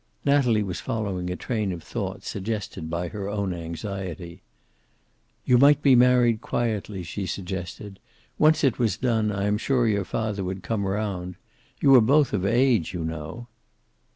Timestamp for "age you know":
12.47-13.45